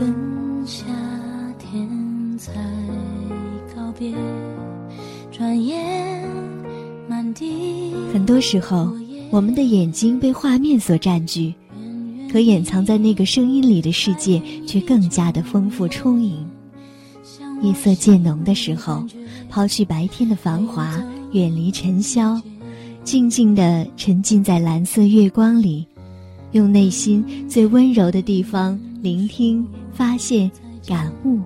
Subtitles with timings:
[0.00, 0.10] 跟
[0.64, 0.86] 夏
[1.58, 1.86] 天
[2.38, 2.50] 才
[3.76, 4.10] 告别，
[5.30, 6.26] 转眼
[7.06, 7.92] 满地。
[8.10, 8.90] 很多时候，
[9.30, 11.52] 我们的眼睛被画面所占据，
[12.32, 16.48] 可掩藏在那个声音里的世界却更加的丰富充盈。
[17.60, 19.04] 夜色渐浓的时候，
[19.50, 20.98] 抛去白天的繁华，
[21.32, 22.40] 远离尘嚣，
[23.04, 25.86] 静静地沉浸在蓝色月光里，
[26.52, 30.50] 用内心最温柔的地方聆听、发现、
[30.86, 31.40] 感悟。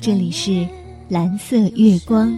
[0.00, 0.66] 这里是
[1.08, 2.36] 蓝色月光。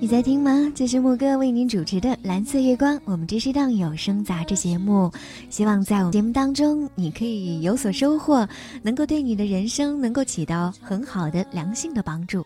[0.00, 0.72] 你在听吗？
[0.74, 5.08] 这是木哥为您主持的《蓝色月光》，我们这是一档有声杂志节目，
[5.48, 8.48] 希望在我们节目当中你可以有所收获，
[8.82, 12.44] 能够对你的人生能够起到很好的良性的帮助。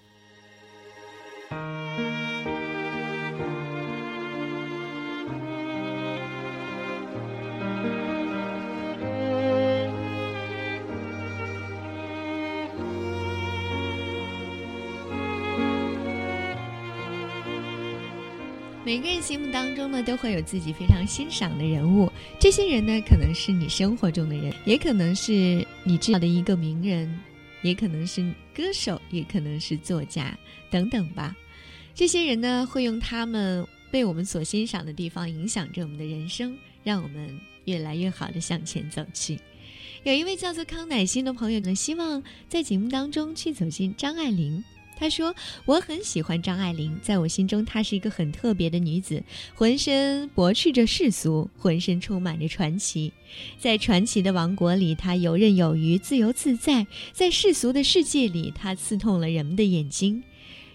[18.86, 22.08] 每个人心目当中呢，都会有自己非常欣赏的人物。
[22.38, 27.20] 这些人呢，可能是你生活中的人，也可能是你知道的一个名人，
[27.62, 28.22] 也可能是
[28.54, 30.38] 歌手，也可能是作家
[30.70, 31.34] 等等吧。
[31.96, 39.36] 这些人呢，会用他们被我们所欣赏的地方影响着我们的人生，让我们越来越好的向前走去。
[40.04, 44.62] 有一位叫做康乃馨的朋友呢，希望在节目当中去走进张爱玲。
[44.98, 45.34] 他说
[45.66, 49.22] ：“我很喜欢张爱玲，在我心中，她是一个很特别的女子，
[49.54, 53.12] 浑身驳斥着世俗，浑身充满着传奇。
[53.58, 60.22] 在传奇的王国里，她游刃有余，自由自在；在世俗的世界里，她刺痛了人们的眼睛。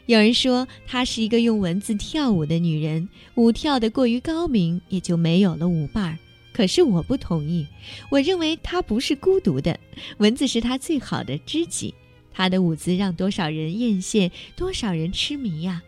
[0.06, 6.18] 有人说，她是一个用文字跳舞的女人，舞跳得过于高明，也就没有了舞伴儿。
[6.54, 7.66] 可是我不同意，
[8.12, 9.80] 我认为她不是孤独的，
[10.18, 11.92] 文字是她最好的知己。”
[12.32, 15.82] 他的舞姿让多少人艳羡，多少人痴迷呀！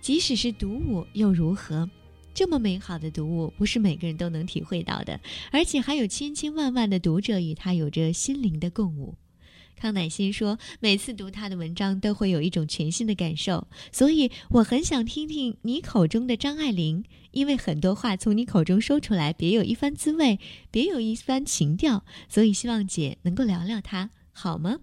[0.00, 1.88] 即使是独舞又如何？
[2.34, 5.20] 这么美好的独舞，不是每个人都能体会到的，
[5.52, 9.14] 而且还有千千万万的读者与他有着心灵的共舞。
[9.76, 20.38] 康乃馨说：“每次读他的文章，都会有一种全新的感受，所以我很想听听你口中的张爱玲，因为很多话从你口中说出来，别有一番滋味，
[20.70, 24.78] 别有一番情调，所以希望姐能够聊聊她，好吗？”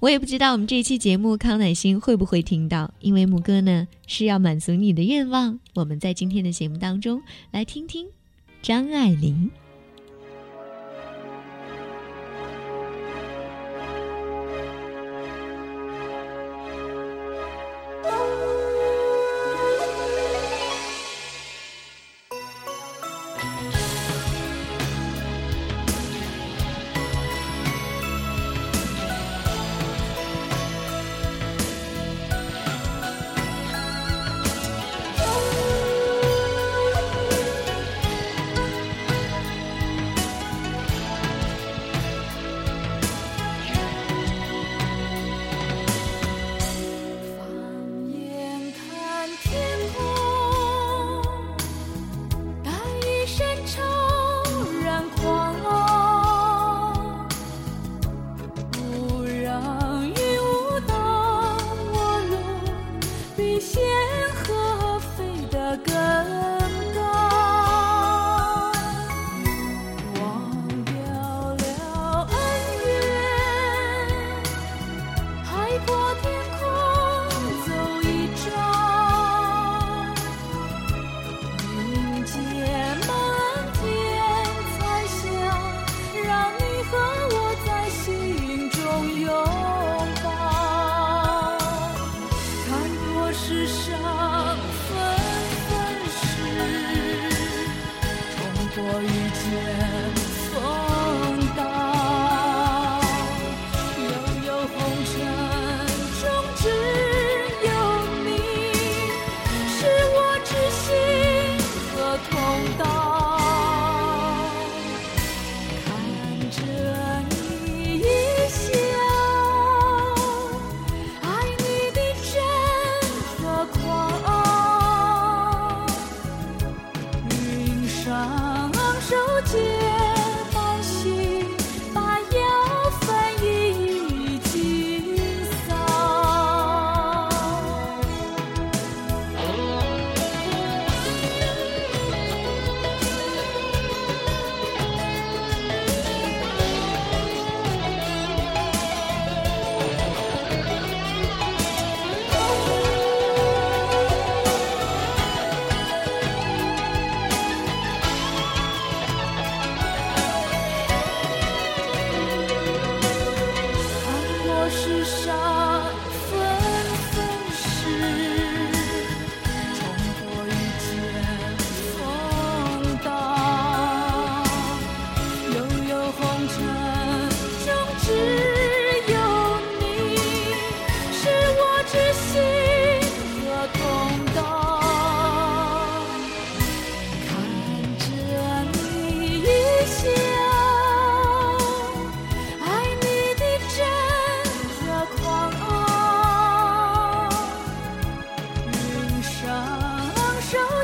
[0.00, 5.58] 我也不知道我们这一期节目康乃馨会不会听到，因为牧歌呢是要满足你的愿望。
[5.74, 8.06] 我们在今天的节目当中来听听
[8.62, 9.50] 张爱玲。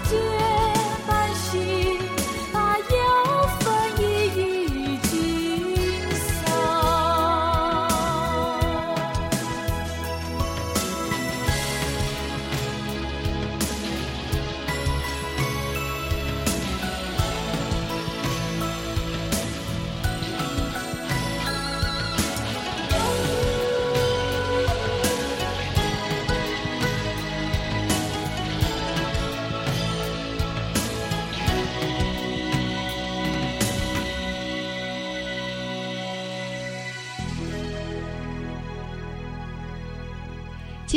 [0.04, 0.43] to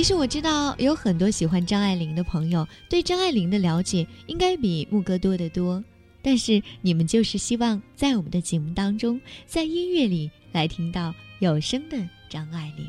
[0.08, 5.84] 实我知道有很多喜欢张爱玲的朋友，对张爱玲的了解应该比牧歌多得多。
[6.22, 11.98] 但是你们就是希望在我们的节目当中，在音乐里来听到有声的
[12.30, 12.88] 张爱玲。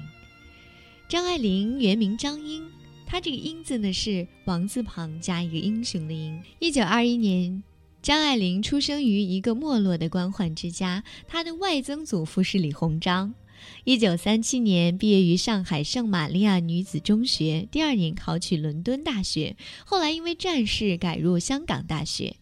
[1.09, 2.65] 张爱玲原名张英，
[3.05, 6.41] 她这个“英”字呢是王字旁加一个英雄的“英”。
[6.61, 7.65] 一九二一年，
[8.01, 13.35] 张爱玲出生于一个没落的官宦之家，她的外曾祖父是李鸿章。
[13.85, 22.37] 一九三七年毕业于上海圣玛利亚女子中学，第二年考取伦敦大学，后来因为战事改入香港大学。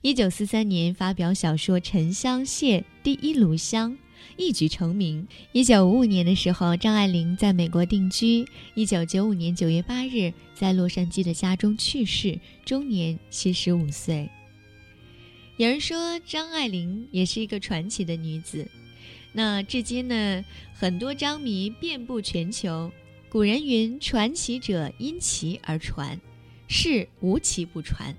[0.00, 3.96] 一九四三年发表小说《沉香屑》第一炉香，
[4.36, 5.28] 一举成名。
[5.52, 8.44] 一九五五年的时候，张爱玲在美国定居。
[8.74, 14.28] 一九九五年九月八日，在洛杉矶的家中去世，终年七十五岁。
[15.56, 18.66] 有人说，张爱玲也是一个传奇的女子。
[19.32, 20.44] 那至今呢，
[20.74, 22.90] 很多张迷遍布全球。
[23.30, 26.20] 古人云：“传奇者因奇而传，
[26.68, 28.14] 是无奇不传。”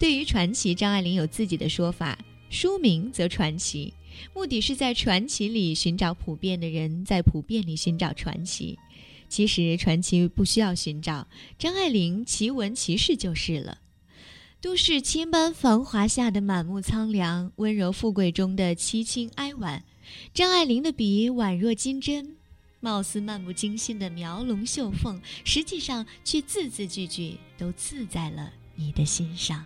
[0.00, 2.18] 对于传奇，张爱玲有自己的说法
[2.48, 3.92] ：“书名则传奇，
[4.34, 8.78] 目的是在传奇里寻找普遍的人，在普遍里寻找传奇。
[9.28, 11.28] 其实传奇不需要寻找，
[11.58, 13.76] 张爱玲奇闻奇事就是了。
[14.62, 19.84] 都市千般繁华下的满目苍凉，温柔富贵中的凄清哀婉。”
[20.32, 22.36] 张爱玲的笔宛若金针，
[22.80, 29.64] 貌似漫不经心的描龙绣凤，实际上却字字句句都刺在了你的心上。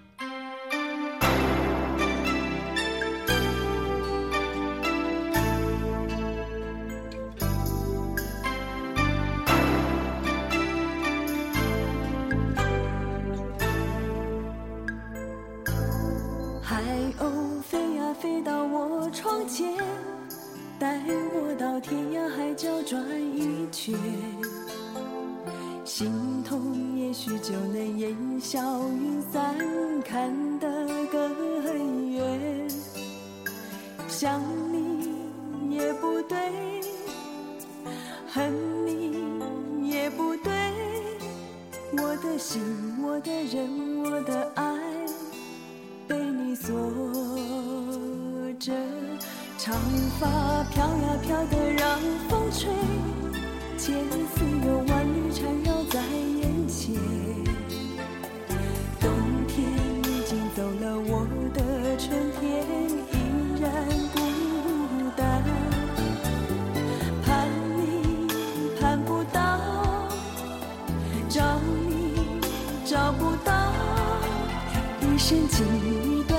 [34.21, 34.39] 想
[34.71, 36.37] 你也不对，
[38.29, 38.53] 恨
[38.85, 40.53] 你也不对，
[41.93, 42.61] 我的心，
[43.03, 44.77] 我的人，我的爱，
[46.07, 46.77] 被你锁
[48.59, 48.75] 着。
[49.57, 49.75] 长
[50.21, 50.29] 发
[50.65, 51.99] 飘呀飘的让
[52.29, 52.69] 风吹，
[53.79, 54.80] 千丝又
[75.03, 76.30] 一生情一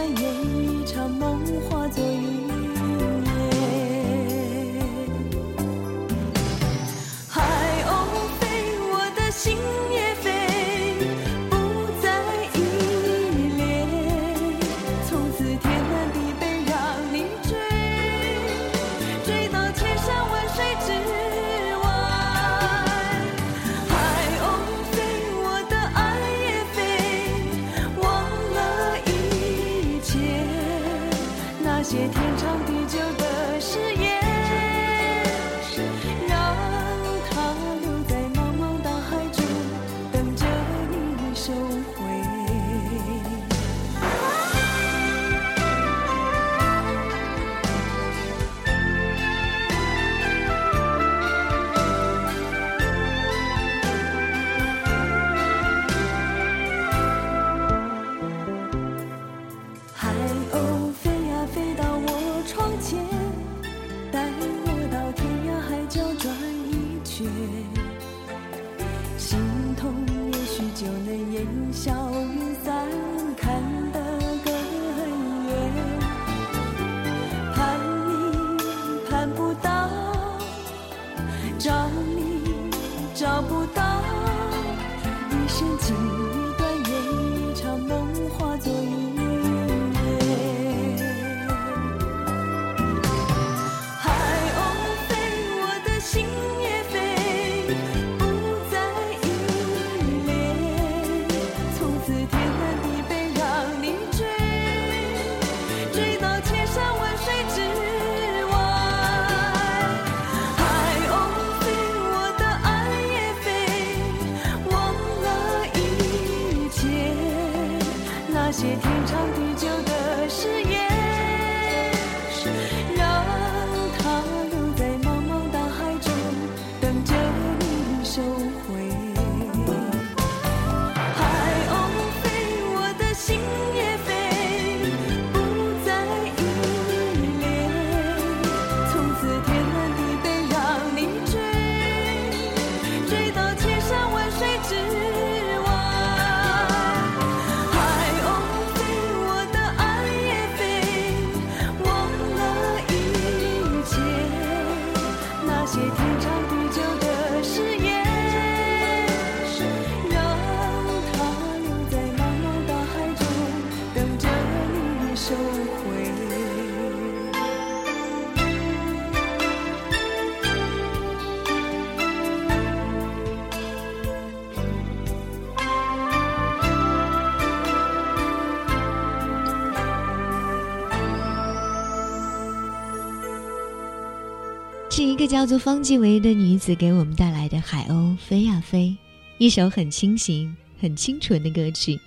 [185.31, 188.89] 叫做方季惟的女子给我们带来的《海鸥飞呀飞》，
[189.37, 191.97] 一首很清新、很清纯的歌曲。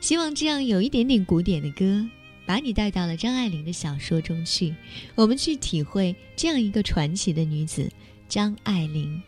[0.00, 2.02] 希望这样有一点点古典的歌，
[2.46, 4.74] 把你带到了张爱玲的小说中去，
[5.14, 7.86] 我们去体会这样一个传奇的女子
[8.30, 9.20] 张爱玲。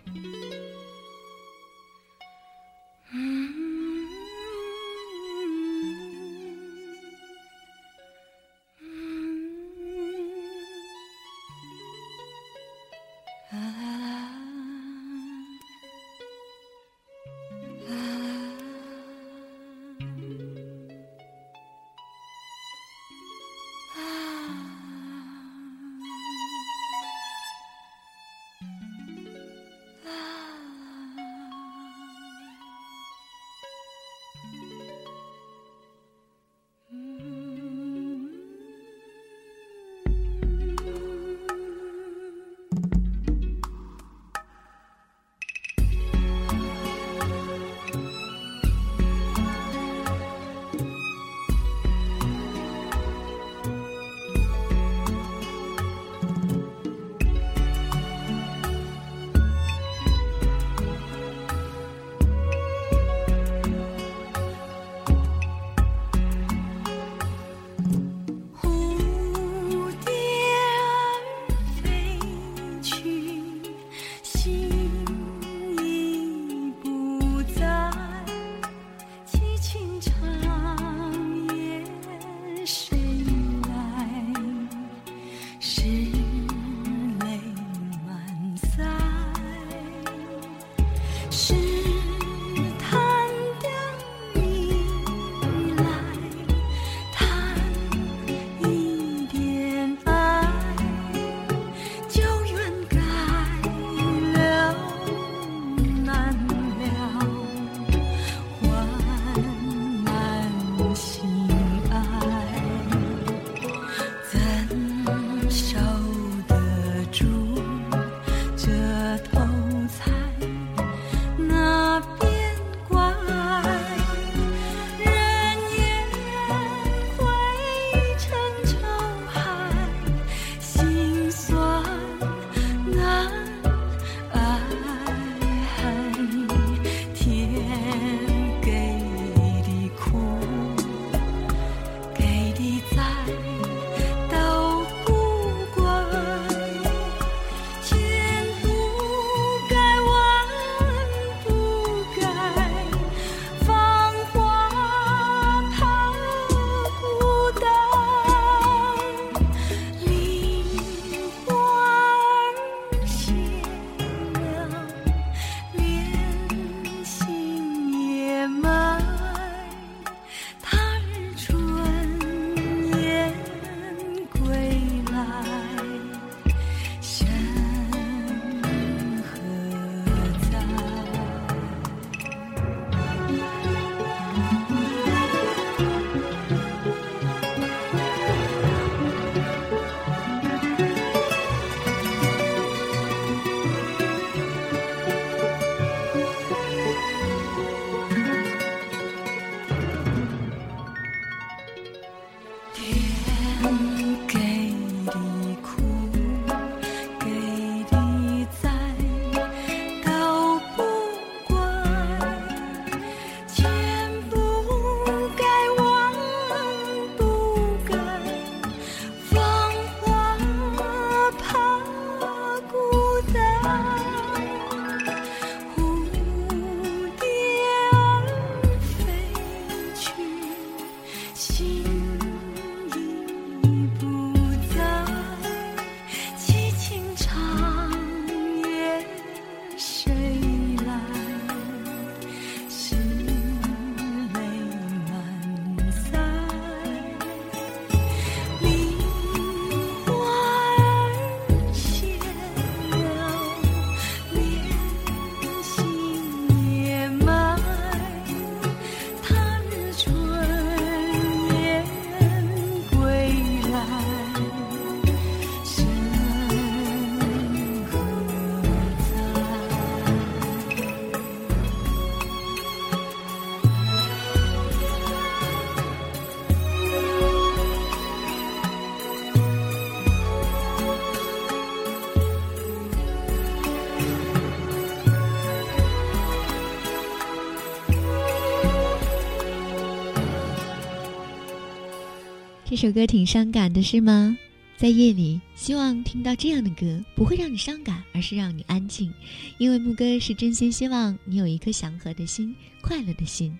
[292.78, 294.36] 这首歌挺伤感的，是吗？
[294.76, 299.10] 在夜里，希望听到这样的歌，不会让你伤感，而是让你安静。
[299.56, 303.58] 因为牧歌是真心希望你有一颗祥和的心，快乐的心。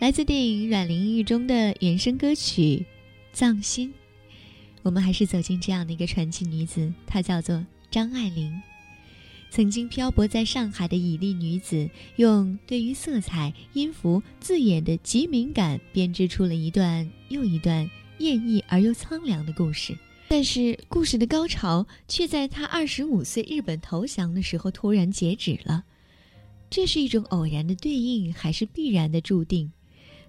[0.00, 2.60] 来自电影《阮玲玉》中的原声歌曲
[3.32, 3.90] 《葬心》，
[4.82, 8.60] 我们还是走进这样的一个传奇女子，她叫做张爱玲。
[9.50, 19.96] 曾经漂泊在上海的绮丽女子，用对于色彩、音符、字眼的极敏感，编织出了一段又一段艳丽而又苍凉的故事。
[20.28, 25.84] 但是故事的高潮却在他二十五岁日本投降的时候突然截止了，
[26.68, 29.70] 这是一种偶然的对应，还是必然的注定？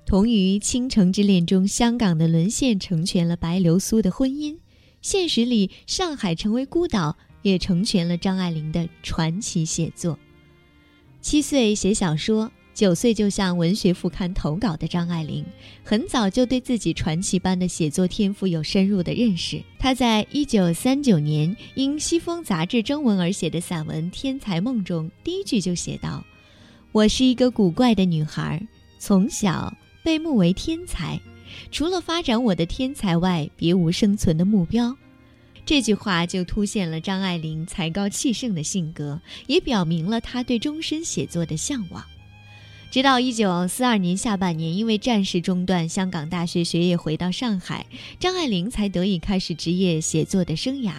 [0.06, 4.58] 同于《倾城之恋》中，香港的沦陷成全了白流苏的婚姻，
[5.02, 10.18] 现实里上海成为孤岛，也成全了张爱玲的传奇写作。
[11.22, 12.52] 七岁写小说。
[12.80, 15.46] 九岁就向文学副刊投稿的张爱玲，
[15.84, 19.62] 很早就对自己传奇般的写作天赋有深入的认识。
[19.78, 26.24] 她在一九三九年因《西风》杂志征文而写的散文《天才梦》中，第一句就写道
[26.94, 28.66] ：“我是一个古怪的女孩，
[28.98, 31.20] 从小被目为天才，
[31.72, 34.96] 除了发展我的天才外，别无生存的目标。”
[35.68, 42.02] 这句话就凸显了张爱玲才高气盛的性格，也表明了她对终身写作的向往。
[42.92, 47.86] 直到一九四二年下半年，因为战事中断，香港大学学业回到上海，
[48.20, 50.94] 张爱玲才得以开始职业写作的生涯。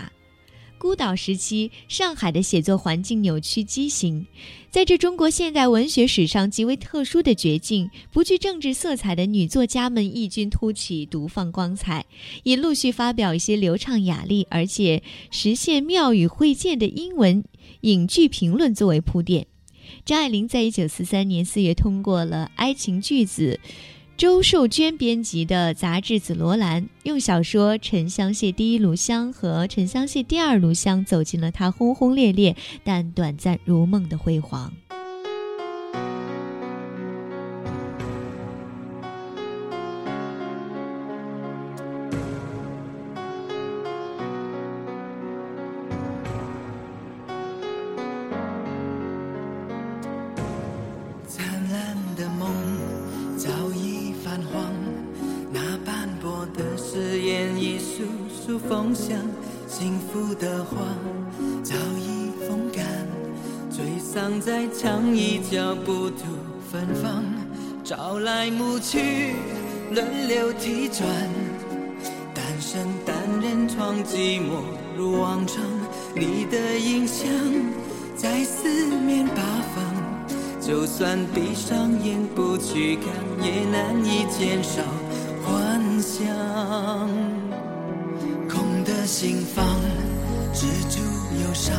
[0.79, 4.25] 孤岛时期，上海的写作环境扭曲畸形，
[4.71, 12.07] 在这中国现代文学史上极为特殊的绝境，不具政治色彩的女作家们异军突起，独放光彩，
[12.45, 17.43] 也陆续发表一些流畅雅丽而且实现妙语会见的英文
[17.81, 19.49] 影剧评论作为铺垫。
[20.05, 23.59] 张爱玲在一九四三年四月通过了《爱情巨子》
[24.17, 34.73] 周寿娟编辑的杂志《紫罗兰》，用小说《沉香屑第一炉香》和《沉香屑第二炉香》走进了她轰轰烈烈但短暂如梦的辉煌。
[65.51, 66.25] 脚步途
[66.71, 67.25] 芬芳，
[67.83, 69.35] 朝来暮去，
[69.91, 71.07] 轮流替转。
[72.33, 74.63] 单身单人床，寂寞
[74.97, 75.57] 如往常。
[76.15, 77.27] 你的影像
[78.17, 79.43] 在四面八
[79.75, 79.85] 方，
[80.61, 83.13] 就算闭上眼不去看，
[83.45, 84.83] 也难以减少
[89.21, 89.79] 心房，
[90.55, 90.99] 止住
[91.45, 91.77] 忧伤。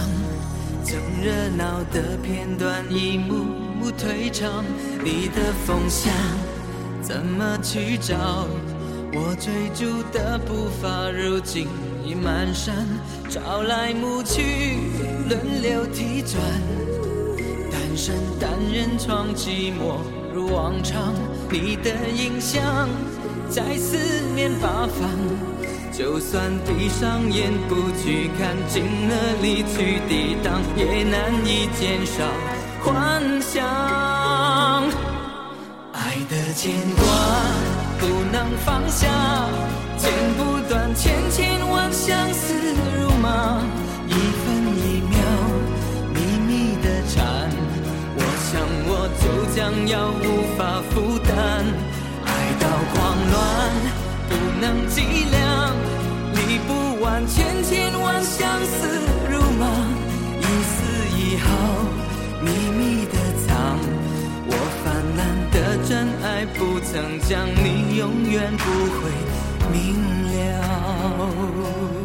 [0.83, 3.33] 曾热闹的片段一幕
[3.79, 4.63] 幕退场，
[5.03, 6.13] 你的风向
[7.01, 8.45] 怎么去找？
[9.13, 11.67] 我追逐的步伐如今
[12.05, 12.69] 已蹒跚，
[13.27, 14.77] 朝来暮去
[15.27, 16.39] 轮流替转，
[17.71, 19.97] 单身单人床寂寞
[20.31, 21.15] 如往常，
[21.49, 22.87] 你的影像
[23.49, 23.97] 在四
[24.35, 25.50] 面八方。
[25.91, 32.23] 就算闭上眼不去看，尽了力去抵挡，也难以减少
[32.81, 33.61] 幻想。
[35.91, 37.03] 爱的牵挂
[37.99, 39.07] 不能放下，
[39.97, 42.53] 剪不断千千万相思
[42.97, 43.61] 如麻，
[44.07, 45.19] 一分一秒
[46.13, 47.51] 秘密的缠，
[48.15, 48.51] 我想
[48.87, 49.23] 我就
[49.53, 51.31] 将要无法负担。
[52.23, 52.29] 爱
[52.61, 52.95] 到狂
[53.29, 53.39] 乱
[54.29, 55.40] 不能计量。
[57.27, 58.87] 千千万相思
[59.29, 59.65] 如麻，
[60.39, 60.75] 一丝
[61.17, 61.47] 一毫
[62.41, 63.13] 秘密的
[63.45, 63.79] 藏。
[64.47, 64.53] 我
[64.83, 64.85] 泛
[65.17, 65.19] 滥
[65.51, 65.55] 的
[65.87, 65.89] 真
[66.23, 66.25] 爱
[66.57, 68.63] 不曾将你，永远不
[68.97, 68.99] 会
[69.71, 69.77] 明
[70.31, 72.00] 了。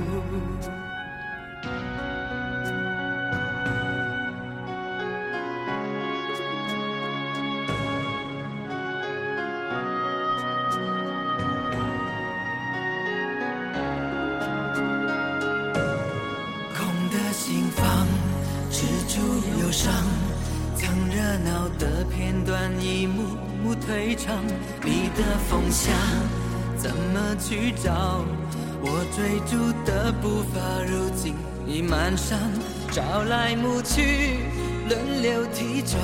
[19.22, 19.92] 忧伤
[20.76, 23.22] 曾热闹的片段一幕
[23.62, 24.44] 幕退场
[24.84, 25.94] 你的风向
[26.76, 28.24] 怎么去找？
[28.82, 31.34] 我追逐的步伐如今
[31.66, 32.36] 已蹒跚，
[32.92, 34.38] 朝来暮去
[34.88, 35.98] 轮流替转，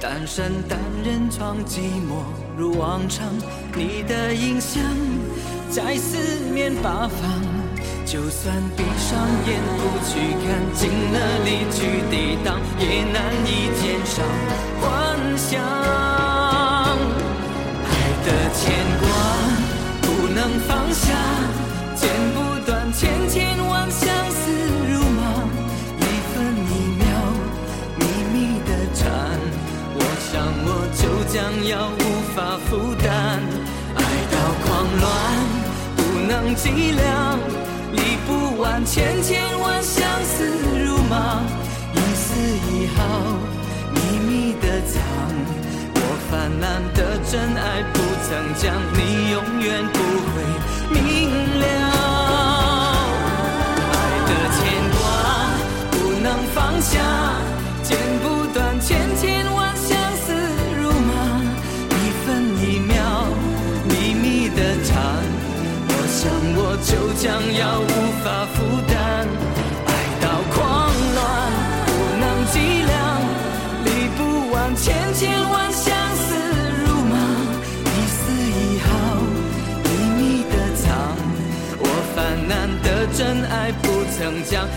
[0.00, 2.24] 单身单人床寂寞
[2.58, 3.32] 如往常。
[3.74, 4.82] 你的影像
[5.70, 7.53] 在四面八方。
[8.06, 10.12] 就算闭上眼不去
[10.44, 11.78] 看，尽了力去
[12.10, 13.48] 抵挡，也难以
[13.80, 14.22] 减少
[14.80, 14.84] 幻
[15.36, 15.60] 想。
[17.82, 17.92] 爱
[18.24, 18.62] 的牵
[19.00, 19.02] 挂
[20.02, 20.38] 不能
[20.68, 21.04] 放下，
[21.96, 22.36] 剪不
[22.66, 24.52] 断千千万相思
[24.92, 25.20] 如麻，
[25.98, 26.36] 一分
[26.70, 27.02] 一秒
[27.98, 28.36] 秘密
[28.68, 29.08] 的缠，
[29.96, 29.98] 我
[30.30, 30.32] 想
[30.66, 31.34] 我就将
[31.66, 32.00] 要无
[32.36, 32.36] 法
[32.68, 33.42] 负担。
[33.96, 33.98] 爱
[34.30, 34.68] 到狂
[35.00, 35.02] 乱
[35.96, 37.63] 不能计量。
[37.94, 40.44] 理不完千千万相思
[40.84, 41.42] 如麻，
[41.94, 42.98] 一丝一毫
[43.94, 45.00] 秘密的藏。
[45.94, 46.98] 我泛滥的
[47.30, 48.28] 真爱不曾
[48.60, 49.98] 讲，你永远不
[50.30, 50.34] 会
[50.90, 50.98] 明
[51.60, 52.13] 了。
[67.24, 67.86] 想要无
[68.22, 69.26] 法负担，
[69.86, 71.24] 爱到狂乱
[71.86, 72.94] 不能计量，
[73.82, 76.36] 理不完千千万相思
[76.84, 77.16] 如麻，
[77.82, 78.86] 一丝一毫
[79.84, 81.16] 秘密的藏，
[81.78, 84.68] 我泛滥的真爱不曾讲，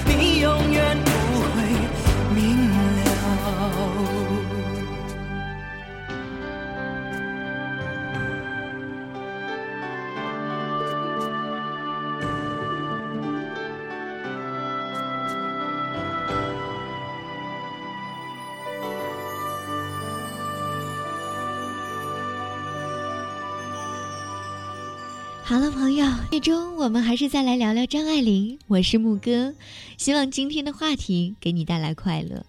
[26.37, 28.59] 最终我们还是再来聊聊张爱玲。
[28.67, 29.55] 我是木哥，
[29.97, 32.45] 希望今天的话题给你带来快乐。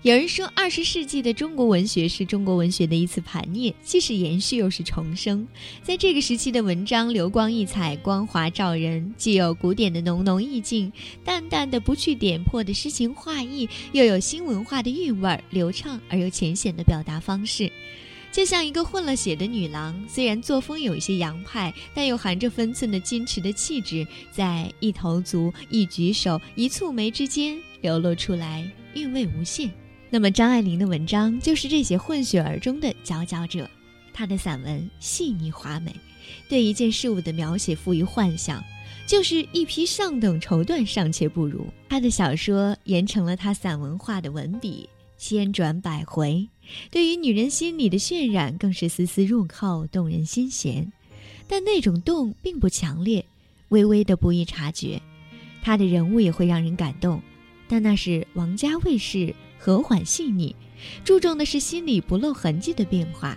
[0.00, 5.46] 有人说，二十世纪的中国文学是中国文学的一次盘涅，既是延续又是重生。
[5.82, 10.90] 在这个时期的文章，流光溢彩，光华照人，既有古典的浓浓意境，
[11.22, 17.70] 淡淡的不去点破的诗情画意，又有新文化的韵味，流畅而又浅显的表达方式。
[18.32, 28.64] 就像一个混了血的女郎，虽然作风有一些洋派，但又含着分寸的矜持的气质，在一投足、一举手、一蹙眉之间流露出来，
[28.94, 29.70] 韵味无限。
[30.08, 33.68] 那么张爱玲的文章就是这些混血儿中的佼佼者。
[34.12, 35.94] 她的散文细腻华美，
[36.48, 38.62] 对一件事物的描写富于幻想，
[39.06, 41.66] 就是一匹上等绸缎尚且不如。
[41.88, 46.48] 她的小说延成了她散文化的文笔，千转百回。
[46.90, 50.92] 对于女人心里的渲染，更是丝丝入扣，动人心弦。
[51.46, 53.24] 但那种动并不强烈，
[53.70, 55.00] 微微的不易察觉。
[55.62, 57.20] 他的人物也会让人感动，
[57.68, 60.54] 但那是王家卫式，和缓细腻，
[61.04, 63.36] 注重的是心里不露痕迹的变化。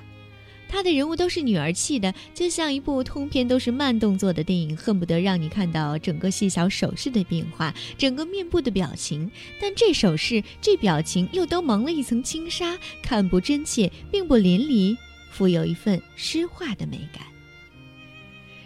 [0.74, 9.30] 他的人物都是女儿气的，就像一部通篇都是慢动作的电影，恨不得让你看到整个细小手势的变化，整个面部的表情。
[9.62, 14.98] 但这手势、这表情又都蒙了一层轻纱，看不真切，并不淋漓，
[15.30, 17.24] 富有一份诗画的美感。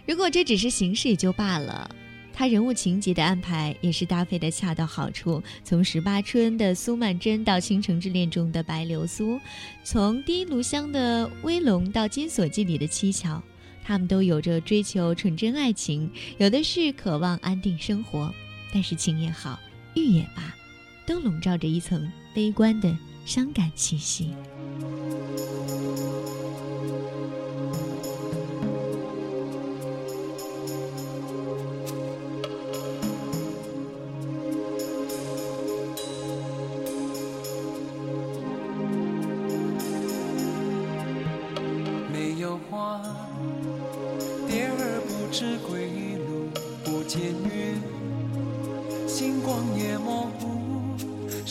[0.06, 1.94] 如果这只是形式也就罢了。
[2.38, 9.40] 他人物情节的安排也是搭配的恰到好处，从十八春的苏曼桢到倾城之恋中的白流苏，
[9.82, 13.42] 从第一炉香的威龙到金锁记里的七巧，
[13.82, 18.32] 他们都有着追求纯真爱情，有的是渴望安定生活，
[18.72, 19.58] 但是情也好，
[19.96, 20.54] 欲也罢，
[21.04, 24.30] 都笼罩着一层悲观的伤感气息。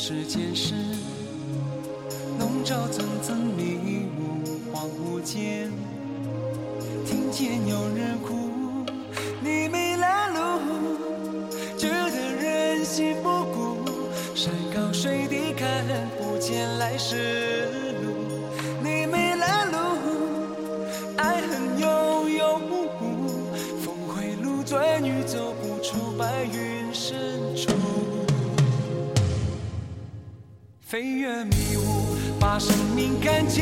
[0.09, 0.73] 时间是
[2.39, 5.69] 笼罩层层迷雾恍惚间
[7.05, 8.85] 听见有人哭
[9.41, 10.97] 你迷了路
[11.77, 13.83] 觉得人心不古
[14.33, 15.67] 山高水低看
[16.17, 17.67] 不见来时
[18.01, 18.13] 路。
[18.81, 19.77] 你迷了路
[21.17, 23.27] 爱恨悠悠无故
[23.81, 26.66] 峰回路转你走不出白云
[30.87, 33.61] 飞越迷雾，把生命看清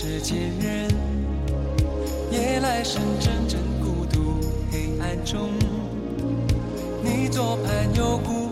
[0.00, 0.88] 世间人。
[2.30, 4.38] 夜来深，阵阵孤独，
[4.70, 5.50] 黑暗中，
[7.02, 8.47] 你左盼右顾，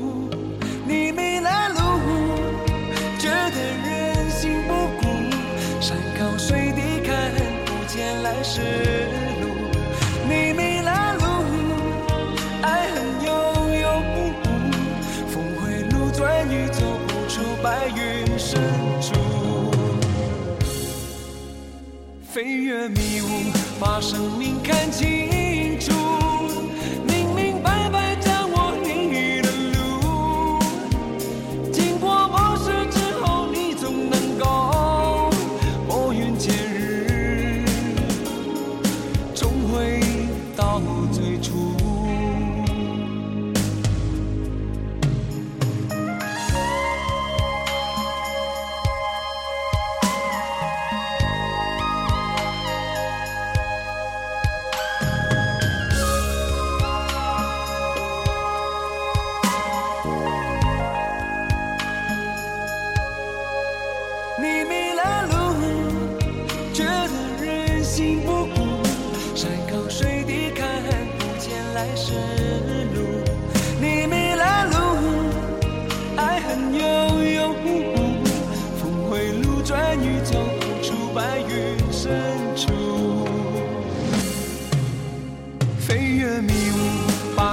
[22.67, 23.53] 越迷雾。
[23.79, 25.46] 把生命看清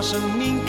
[0.04, 0.60] 生命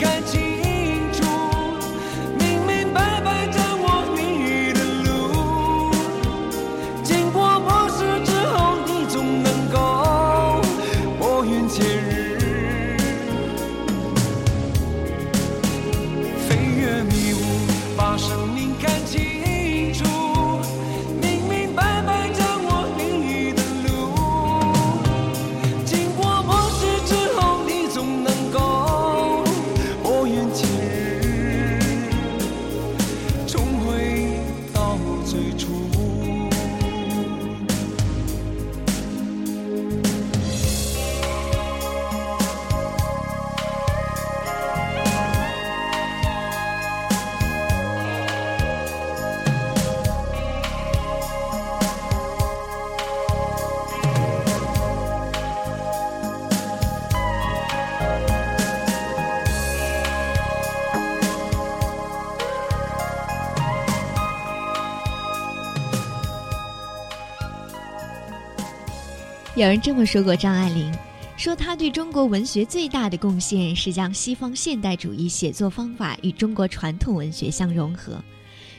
[69.65, 70.93] 有人这么说过张爱玲，
[71.37, 78.23] 说她对中国文学最大的贡献是将西方现代主义写作方法与中国传统文学相融合。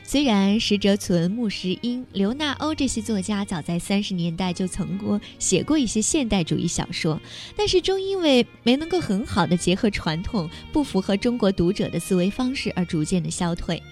[0.01, 7.19] 虽然石哲存、穆石英、刘纳欧这些作家早在三十年代就曾过写过一些现代主义小说，
[7.57, 13.83] 但是终因为没能够很好的结合传统，不符合中国读者的思维方式而逐渐的消退。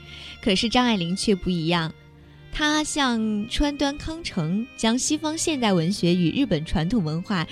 [0.41, 1.93] 可是张爱玲却不一样。
[2.57, 7.45] 他像川端康成将西方现代文学与日本传统文化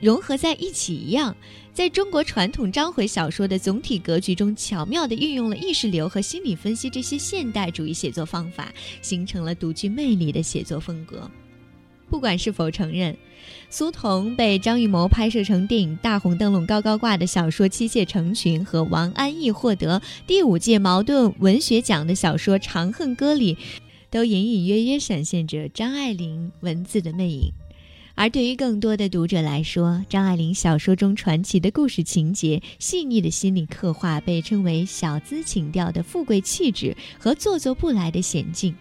[0.00, 1.36] 融合在一起一样，
[1.72, 11.30] 在中国传统章回小说的总体格局中，巧妙地运用了意识流和心理分析这些现代主义写作方法，形成了独具魅力的写作风格。
[12.10, 13.16] 不管是否承认，
[13.70, 23.56] 苏童被张艺谋拍摄成电影大红灯笼高高挂的小说《妻妾成群》，和王安忆获得第五届茅盾文学奖的小说《长恨歌》里。
[24.10, 27.52] 都隐隐约约闪现着张爱玲文字的魅影，
[28.14, 38.74] 而对于更多的读者来说，张爱玲小说中传奇的故事情节、细腻的心理刻画，被称为小资情调的富贵气质和做作不来的娴静，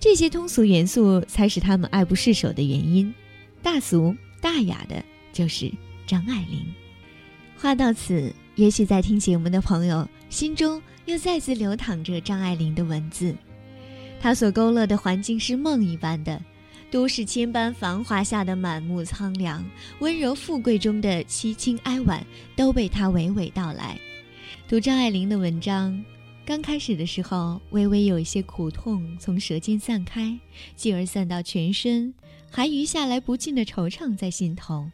[0.00, 3.14] 这些通俗元素才是他们爱不释手的原因。
[3.62, 5.72] 大俗大雅的，就是
[6.06, 6.66] 张爱玲。
[7.56, 13.34] 话到此，也许在听节目的朋友心中又再次流淌着张爱玲的文字。
[14.20, 16.42] 他所勾勒的环境是梦一般的，
[16.90, 19.64] 都市千般繁华下的满目苍凉，
[20.00, 22.26] 温柔富贵中的凄清哀婉，
[22.56, 23.98] 都被他娓娓道来。
[24.68, 26.04] 读张爱玲的文章，
[26.44, 30.38] 刚开始的时候，微微有一些苦痛从舌尖散开，
[30.74, 32.12] 继而散到全身，
[32.50, 34.90] 还余下来不尽的惆怅在心头。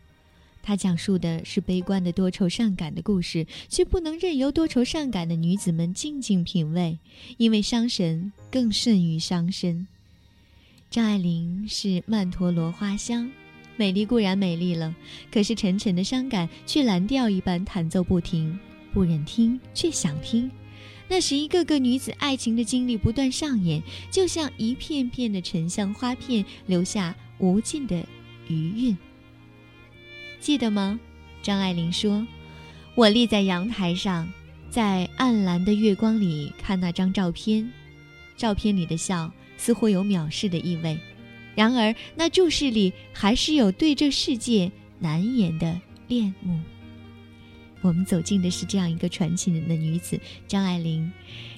[0.65, 6.99] 他讲述的是悲观的多愁善感的故事，却不能任由多愁善感的女子们静静品味，
[7.37, 9.87] 因为伤神更甚于伤身。
[10.91, 13.31] 张爱玲是曼陀罗花香，
[13.77, 14.95] 美丽固然美丽了，
[15.31, 18.59] 可是沉沉的伤感却蓝调一般弹奏不停，
[18.95, 20.51] 不忍听却想听。
[21.07, 28.03] 那时一个个女子爱情的经历不断上演，就像一片片的沉香花片，留下无尽的
[28.49, 28.97] 余韵。
[30.45, 31.01] 记得吗？
[31.43, 32.27] 张爱玲说
[32.95, 34.31] ：“我立在阳台上，
[34.69, 37.73] 在暗蓝的月光里看那张照片，
[38.37, 41.01] 照片里的笑似乎有藐视的意味，
[41.55, 46.61] 然而那注视里还是有对这世界难言的恋慕。”
[47.81, 51.11] 我们走进的是这样一个传奇人的女子张爱玲。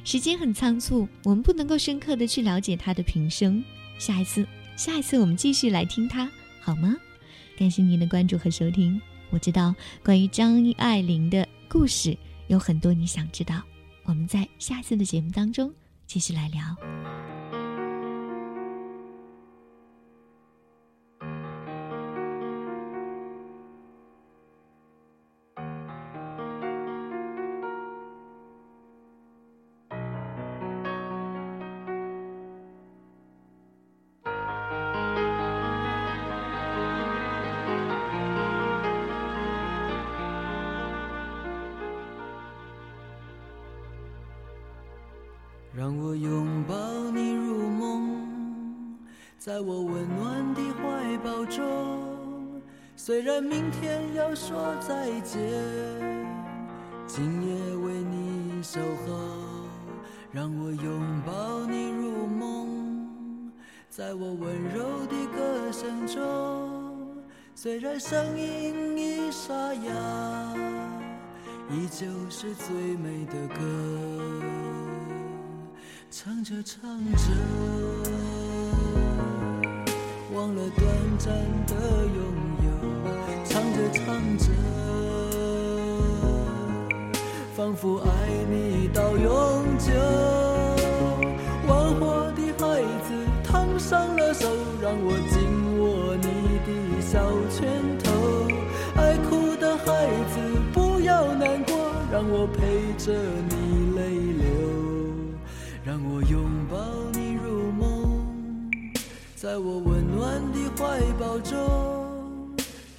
[0.05, 3.65] 时间很仓促，我们不能够深刻的去了解她的平生。
[3.99, 4.47] 下一次，
[4.77, 6.95] 下一次我们继续来听她，好吗？
[7.57, 9.01] 感谢您的关注和收听。
[9.31, 12.17] 我知道关于张爱玲的故事
[12.47, 13.63] 有很多你想知道，
[14.05, 15.73] 我们在下次的节目当中
[16.07, 17.36] 继续来聊。
[53.49, 55.41] 明天要说再见，
[57.07, 59.15] 今夜为你守候。
[60.33, 63.51] 让我拥抱你入梦，
[63.89, 67.25] 在我温柔的歌声中。
[67.55, 70.55] 虽然声音已沙哑，
[71.71, 73.57] 依旧是最美的歌。
[76.11, 76.83] 唱着唱
[77.15, 77.33] 着，
[80.35, 80.87] 忘了短
[81.19, 81.33] 暂
[81.67, 82.46] 的拥有；
[84.07, 84.45] 唱着，
[87.57, 88.09] 仿佛爱
[88.49, 89.93] 你到永久。
[91.67, 94.49] 玩火的孩子烫伤了手，
[94.81, 95.43] 让我紧
[95.81, 96.29] 握你
[96.63, 96.71] 的
[97.03, 97.19] 小
[97.51, 98.13] 拳头。
[98.95, 100.39] 爱哭的孩子
[100.73, 103.13] 不要难过，让我陪着
[103.49, 104.47] 你泪流。
[105.85, 106.77] 让我拥抱
[107.13, 108.23] 你入梦，
[109.35, 111.96] 在我温暖的怀抱中。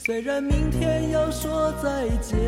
[0.07, 2.39] 虽然明天要说再见，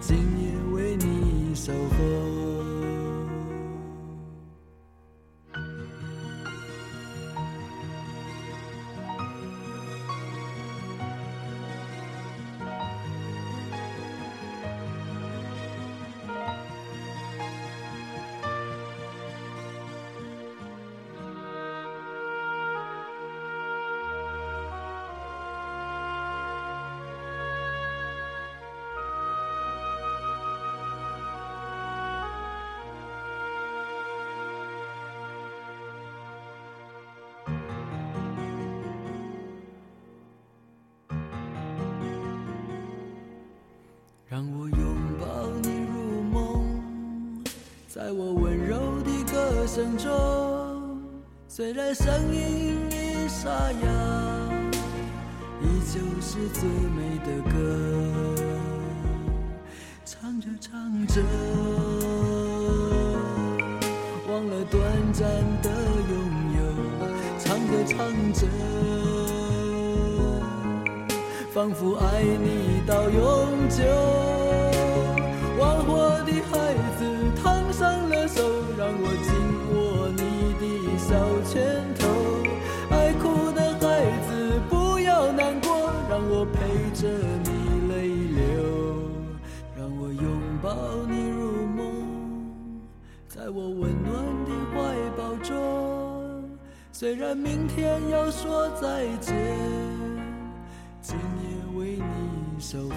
[0.00, 2.51] 今夜为你守候。
[48.12, 50.10] 我温柔的歌声中，
[51.48, 53.88] 虽然声音已沙哑，
[55.62, 57.54] 依旧是最美的歌。
[60.04, 61.22] 唱着唱着，
[64.28, 64.82] 忘了短
[65.12, 65.26] 暂
[65.62, 65.70] 的
[66.10, 66.14] 拥
[66.58, 66.60] 有；
[67.38, 67.96] 唱着唱
[68.34, 68.46] 着。
[71.54, 73.82] 仿佛爱你到永久，
[97.02, 99.34] 虽然明天要说再见。
[101.00, 102.94] 今夜为你守候，